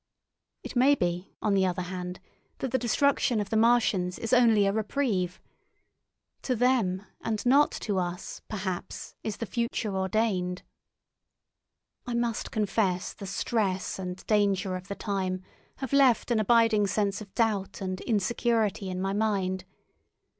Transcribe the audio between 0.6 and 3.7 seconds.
It may be, on the other hand, that the destruction of the